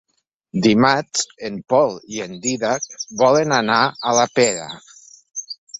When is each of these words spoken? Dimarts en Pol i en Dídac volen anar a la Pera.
Dimarts 0.67 1.21
en 1.51 1.59
Pol 1.73 1.93
i 2.15 2.25
en 2.25 2.35
Dídac 2.47 2.91
volen 3.23 3.57
anar 3.63 3.81
a 4.13 4.19
la 4.23 4.29
Pera. 4.41 4.71